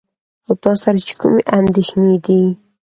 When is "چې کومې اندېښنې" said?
1.07-2.15